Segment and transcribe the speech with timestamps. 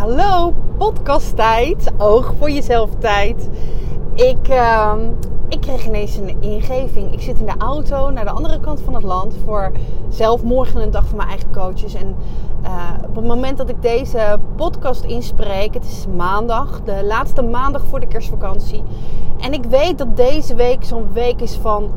[0.00, 1.92] hallo, podcasttijd.
[1.98, 3.48] Oog voor jezelf tijd.
[4.14, 4.94] Ik, uh,
[5.48, 7.12] ik kreeg ineens een ingeving.
[7.12, 9.72] Ik zit in de auto naar de andere kant van het land voor
[10.08, 11.94] zelf morgen een dag van mijn eigen coaches.
[11.94, 12.16] En
[12.62, 17.84] uh, op het moment dat ik deze podcast inspreek, het is maandag, de laatste maandag
[17.84, 18.82] voor de kerstvakantie.
[19.40, 21.90] En ik weet dat deze week zo'n week is van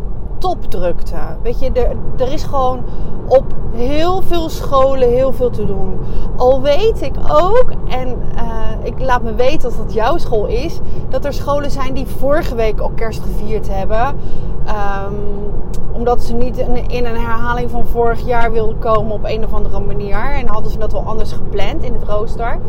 [0.44, 1.18] topdrukte.
[1.42, 2.84] Weet je, er, er is gewoon
[3.28, 3.44] op
[3.74, 6.00] heel veel scholen heel veel te doen.
[6.38, 8.44] Al weet ik ook, en uh,
[8.84, 10.80] ik laat me weten dat het jouw school is,
[11.10, 14.08] dat er scholen zijn die vorige week al kerst gevierd hebben.
[14.68, 15.52] Um,
[15.92, 16.58] omdat ze niet
[16.88, 20.34] in een herhaling van vorig jaar wilden komen op een of andere manier.
[20.34, 22.60] En hadden ze dat wel anders gepland in het rooster.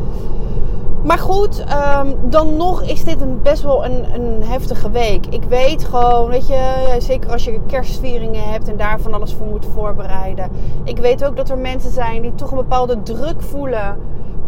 [1.04, 5.26] Maar goed, um, dan nog is dit een, best wel een, een, heftige week.
[5.26, 9.46] Ik weet gewoon, weet je, zeker als je kerstvieringen hebt en daar van alles voor
[9.46, 10.50] moet voorbereiden.
[10.84, 13.96] Ik weet ook dat er mensen zijn die toch een bepaalde druk voelen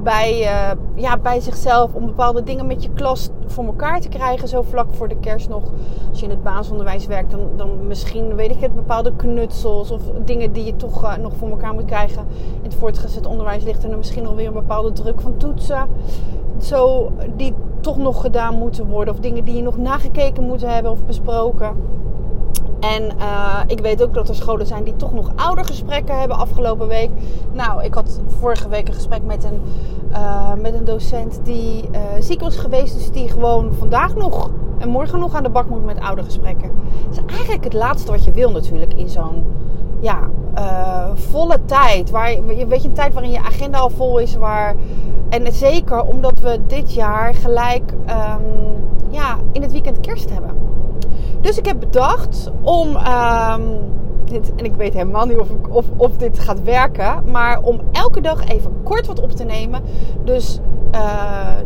[0.06, 4.48] bij, uh, ja, bij zichzelf om bepaalde dingen met je klas voor elkaar te krijgen.
[4.48, 5.62] Zo vlak voor de kerst nog.
[6.10, 10.00] Als je in het basisonderwijs werkt, dan, dan misschien weet ik het, bepaalde knutsels of
[10.24, 12.26] dingen die je toch uh, nog voor elkaar moet krijgen.
[12.56, 15.88] In het voortgezet onderwijs ligt er dan misschien alweer een bepaalde druk van toetsen.
[16.60, 19.14] Zo, die toch nog gedaan moeten worden.
[19.14, 21.76] Of dingen die je nog nagekeken moeten hebben of besproken.
[22.94, 26.88] En uh, ik weet ook dat er scholen zijn die toch nog oudergesprekken hebben afgelopen
[26.88, 27.10] week.
[27.52, 29.60] Nou, ik had vorige week een gesprek met een,
[30.10, 32.94] uh, met een docent die uh, ziek was geweest.
[32.94, 36.70] Dus die gewoon vandaag nog en morgen nog aan de bak moet met oudergesprekken.
[37.08, 39.44] Dat is eigenlijk het laatste wat je wil natuurlijk in zo'n
[40.00, 40.18] ja,
[41.14, 42.10] volle tijd.
[42.10, 44.36] Waar, weet je, een tijd waarin je agenda al vol is.
[44.36, 44.74] Waar,
[45.28, 48.42] en zeker omdat we dit jaar gelijk um,
[49.10, 50.50] ja, in het weekend kerst hebben.
[51.46, 52.96] Dus ik heb bedacht om.
[52.96, 53.94] Um,
[54.24, 57.22] dit, en ik weet helemaal niet of, of, of, dit gaat werken.
[57.30, 59.82] Maar om elke dag even kort wat op te nemen.
[60.24, 60.60] Dus
[60.94, 61.00] uh,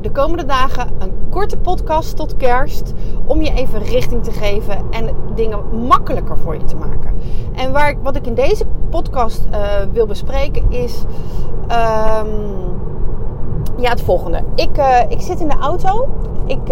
[0.01, 2.93] de komende dagen een korte podcast tot kerst.
[3.27, 7.15] Om je even richting te geven en dingen makkelijker voor je te maken.
[7.55, 9.59] En waar, wat ik in deze podcast uh,
[9.93, 11.05] wil bespreken is.
[11.63, 12.29] Um,
[13.77, 14.43] ja, het volgende.
[14.55, 16.09] Ik, uh, ik zit in de auto.
[16.47, 16.69] Ik,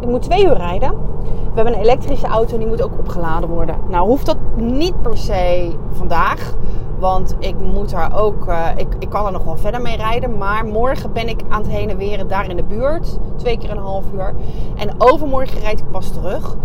[0.00, 1.06] ik moet twee uur rijden.
[1.50, 3.76] We hebben een elektrische auto en die moet ook opgeladen worden.
[3.88, 6.54] Nou hoeft dat niet per se vandaag.
[6.98, 8.46] Want ik moet daar ook.
[8.48, 10.38] Uh, ik, ik kan er nog wel verder mee rijden.
[10.38, 13.18] Maar morgen ben ik aan het heen en weer daar in de buurt.
[13.36, 14.34] Twee keer een half uur.
[14.76, 16.56] En overmorgen rijd ik pas terug.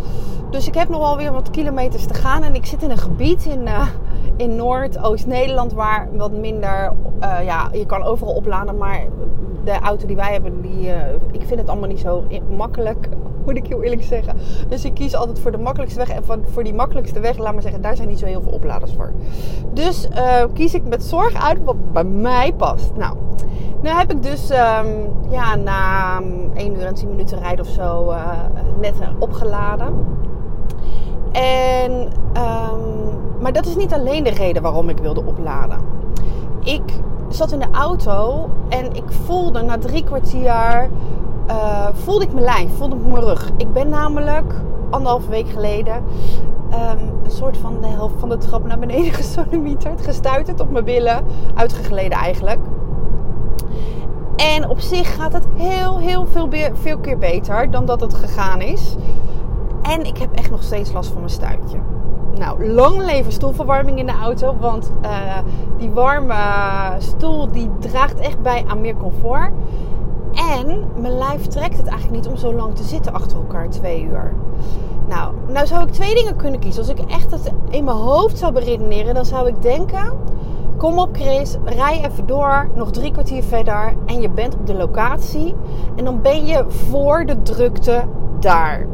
[0.49, 2.43] Dus ik heb nog wel weer wat kilometers te gaan.
[2.43, 3.87] En ik zit in een gebied in, uh,
[4.37, 6.93] in Noord-Oost-Nederland waar wat minder.
[7.21, 8.77] Uh, ja, je kan overal opladen.
[8.77, 9.05] Maar
[9.63, 10.89] de auto die wij hebben, die,
[11.31, 12.23] ik vind het allemaal niet zo
[12.57, 13.09] makkelijk.
[13.45, 14.37] Moet ik heel eerlijk zeggen.
[14.67, 16.09] Dus ik kies altijd voor de makkelijkste weg.
[16.09, 18.93] En voor die makkelijkste weg, laat maar zeggen, daar zijn niet zo heel veel opladers
[18.93, 19.11] voor.
[19.73, 22.91] Dus uh, kies ik met zorg uit wat bij mij past.
[22.95, 23.17] Nou,
[23.81, 26.21] nu heb ik dus um, ja, na
[26.53, 28.31] 1 uur en 10 minuten rijden of zo uh,
[28.79, 30.05] net opgeladen.
[31.31, 31.91] En,
[32.37, 35.79] um, maar dat is niet alleen de reden waarom ik wilde opladen.
[36.63, 36.83] Ik
[37.29, 40.89] zat in de auto en ik voelde na drie kwartier
[41.53, 43.49] uh, voelde ik mijn lijf, voelde ik mijn rug.
[43.57, 44.53] Ik ben namelijk
[44.89, 46.03] anderhalve week geleden
[46.73, 50.85] um, een soort van de helft van de trap naar beneden gesodemieterd, gestuiterd op mijn
[50.85, 52.59] billen, uitgegleden eigenlijk.
[54.35, 58.61] En op zich gaat het heel, heel veel, veel keer beter dan dat het gegaan
[58.61, 58.95] is.
[59.81, 61.77] En ik heb echt nog steeds last van mijn stuitje.
[62.37, 64.55] Nou, lang leven stoelverwarming in de auto.
[64.59, 65.37] Want uh,
[65.77, 66.35] die warme
[66.97, 69.51] stoel die draagt echt bij aan meer comfort.
[70.33, 74.03] En mijn lijf trekt het eigenlijk niet om zo lang te zitten achter elkaar, twee
[74.03, 74.33] uur.
[75.07, 76.81] Nou, nou zou ik twee dingen kunnen kiezen.
[76.81, 80.31] Als ik echt het in mijn hoofd zou beredeneren, dan zou ik denken...
[80.77, 84.73] Kom op Chris, rij even door, nog drie kwartier verder en je bent op de
[84.73, 85.55] locatie.
[85.95, 88.03] En dan ben je voor de drukte
[88.39, 88.87] daar.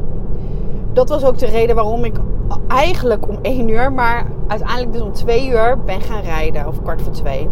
[0.92, 2.16] Dat was ook de reden waarom ik
[2.68, 6.66] eigenlijk om één uur, maar uiteindelijk dus om twee uur ben gaan rijden.
[6.66, 7.48] Of kwart voor twee.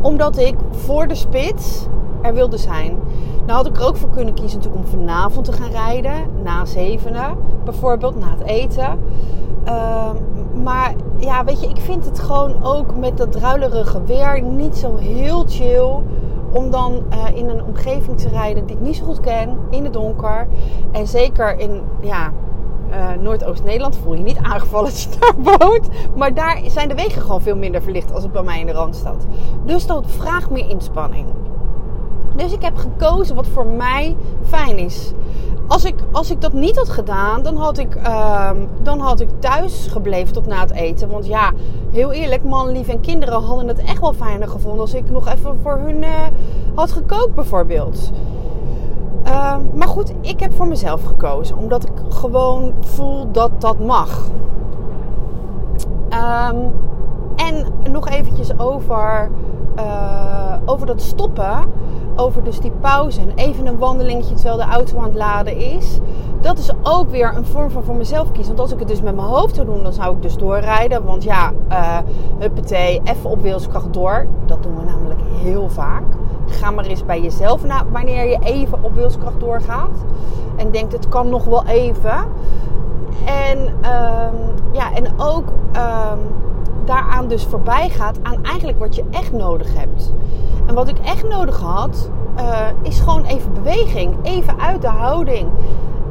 [0.00, 1.86] Omdat ik voor de spits
[2.26, 2.98] er wilde zijn.
[3.46, 6.42] Nou had ik er ook voor kunnen kiezen natuurlijk om vanavond te gaan rijden.
[6.42, 8.98] Na zevenen bijvoorbeeld, na het eten.
[9.66, 10.10] Uh,
[10.62, 14.96] maar ja, weet je, ik vind het gewoon ook met dat druilerige weer niet zo
[14.96, 15.90] heel chill.
[16.52, 19.84] Om dan uh, in een omgeving te rijden die ik niet zo goed ken, in
[19.84, 20.46] het donker.
[20.92, 22.32] En zeker in, ja,
[22.90, 25.88] uh, Noordoost-Nederland voel je niet aangevallen als je daar woont.
[26.16, 28.72] Maar daar zijn de wegen gewoon veel minder verlicht als het bij mij in de
[28.72, 29.26] Randstad.
[29.64, 31.26] Dus dat vraagt meer inspanning.
[32.36, 35.12] Dus ik heb gekozen wat voor mij fijn is.
[35.66, 39.28] Als ik, als ik dat niet had gedaan, dan had, ik, ehm, dan had ik
[39.38, 41.08] thuis gebleven tot na het eten.
[41.08, 41.52] Want ja,
[41.90, 45.28] heel eerlijk, man, lief en kinderen hadden het echt wel fijner gevonden als ik nog
[45.28, 46.10] even voor hun uh,
[46.74, 48.10] had gekookt, bijvoorbeeld.
[49.22, 51.56] Ehm, maar goed, ik heb voor mezelf gekozen.
[51.56, 54.30] Omdat ik gewoon voel dat dat mag.
[56.10, 56.72] Um,
[57.36, 59.30] en nog eventjes over,
[60.64, 61.60] over dat stoppen.
[62.16, 65.98] Over dus die pauze en even een wandelingetje terwijl de auto aan het laden is.
[66.40, 68.56] Dat is ook weer een vorm van voor mezelf kiezen.
[68.56, 71.04] Want als ik het dus met mijn hoofd zou doen, dan zou ik dus doorrijden.
[71.04, 71.98] Want ja, uh,
[72.38, 74.26] huppatee, even op wilskracht door.
[74.46, 76.02] Dat doen we namelijk heel vaak.
[76.46, 77.60] Ga maar eens bij jezelf
[77.92, 80.04] wanneer je even op wilskracht doorgaat.
[80.56, 82.24] En denkt, het kan nog wel even.
[83.24, 84.34] En, um,
[84.72, 86.18] ja, en ook um,
[86.84, 90.12] daaraan dus voorbij gaat aan eigenlijk wat je echt nodig hebt.
[90.76, 94.14] Wat ik echt nodig had, uh, is gewoon even beweging.
[94.22, 95.48] Even uit de houding.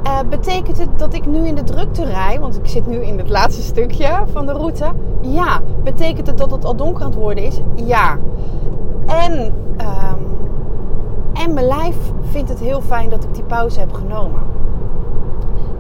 [0.04, 2.40] Uh, betekent het dat ik nu in de drukte rij?
[2.40, 4.92] Want ik zit nu in het laatste stukje van de route.
[5.22, 5.62] Ja.
[5.84, 7.60] Betekent het dat het al donker aan het worden is?
[7.74, 8.18] Ja.
[9.06, 9.34] En,
[9.78, 10.28] um,
[11.34, 14.42] en mijn lijf vindt het heel fijn dat ik die pauze heb genomen.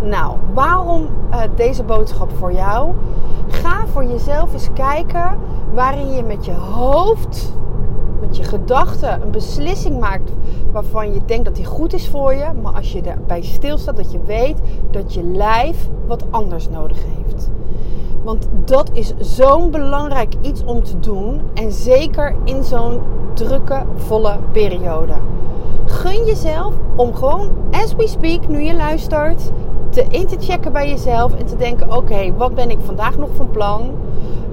[0.01, 2.93] Nou, waarom uh, deze boodschap voor jou?
[3.47, 5.37] Ga voor jezelf eens kijken
[5.73, 7.53] waarin je met je hoofd,
[8.27, 10.31] met je gedachten, een beslissing maakt
[10.71, 12.45] waarvan je denkt dat die goed is voor je.
[12.61, 14.57] Maar als je erbij stilstaat, dat je weet
[14.91, 17.49] dat je lijf wat anders nodig heeft.
[18.23, 21.41] Want dat is zo'n belangrijk iets om te doen.
[21.53, 22.99] En zeker in zo'n
[23.33, 25.13] drukke, volle periode.
[25.85, 29.51] Gun jezelf om gewoon, as we speak, nu je luistert,
[29.89, 33.29] te, in te checken bij jezelf en te denken: oké, wat ben ik vandaag nog
[33.35, 33.91] van plan?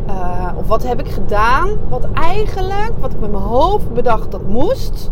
[0.08, 1.68] Uh, of wat heb ik gedaan?
[1.88, 5.10] Wat eigenlijk, wat ik met mijn hoofd bedacht dat moest,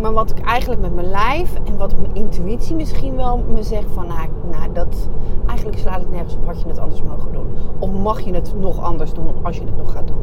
[0.00, 3.90] maar wat ik eigenlijk met mijn lijf en wat mijn intuïtie misschien wel me zegt
[3.94, 5.08] van, nou, nou dat
[5.46, 7.46] eigenlijk slaat het nergens op wat je het anders mogen doen.
[7.78, 10.16] Of mag je het nog anders doen als je het nog gaat doen.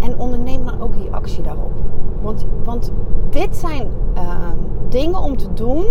[0.00, 1.72] En onderneem dan ook die actie daarop.
[2.22, 2.92] Want, want
[3.30, 4.22] dit zijn uh,
[4.88, 5.84] dingen om te doen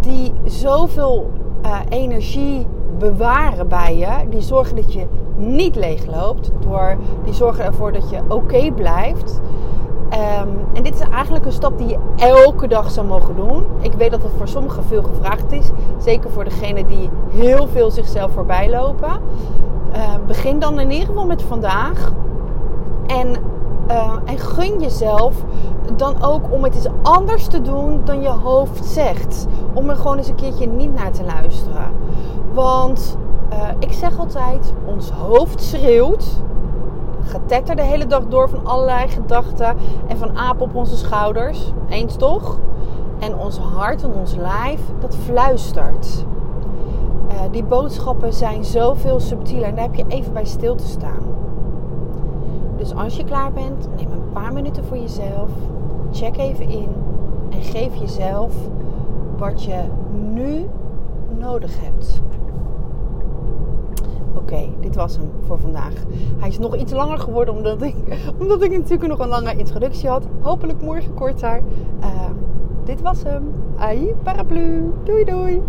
[0.00, 1.30] die zoveel
[1.64, 2.66] uh, energie
[2.98, 4.28] bewaren bij je.
[4.30, 5.06] Die zorgen dat je
[5.40, 6.50] niet leegloopt.
[6.60, 9.40] Door, die zorgen ervoor dat je oké blijft.
[10.12, 13.64] Um, en dit is eigenlijk een stap die je elke dag zou mogen doen.
[13.80, 15.70] Ik weet dat het voor sommigen veel gevraagd is.
[15.98, 19.10] Zeker voor degenen die heel veel zichzelf voorbij lopen.
[19.94, 22.12] Uh, begin dan in ieder geval met vandaag.
[23.06, 23.28] En
[23.90, 25.34] uh, en gun jezelf
[25.96, 29.46] dan ook om het eens anders te doen dan je hoofd zegt.
[29.72, 31.92] Om er gewoon eens een keertje niet naar te luisteren.
[32.52, 33.16] Want
[33.52, 36.42] uh, ik zeg altijd, ons hoofd schreeuwt.
[37.22, 39.76] Getetter de hele dag door van allerlei gedachten
[40.06, 41.72] en van apen op onze schouders.
[41.88, 42.58] Eens toch?
[43.18, 46.24] En ons hart en ons lijf, dat fluistert.
[47.28, 51.22] Uh, die boodschappen zijn zoveel subtieler en daar heb je even bij stil te staan.
[52.76, 55.50] Dus als je klaar bent, neem een paar minuten voor jezelf.
[56.12, 56.88] Check even in.
[57.50, 58.54] En geef jezelf
[59.36, 59.82] wat je
[60.32, 60.66] nu
[61.38, 62.20] nodig hebt.
[64.34, 65.92] Oké, dit was hem voor vandaag.
[66.38, 67.94] Hij is nog iets langer geworden omdat ik,
[68.40, 70.26] omdat ik natuurlijk nog een lange introductie had.
[70.40, 71.62] Hopelijk morgen korter.
[72.00, 72.30] Uh,
[72.84, 73.52] dit was hem.
[73.78, 74.92] Ai, paraplu.
[75.04, 75.62] Doei doei.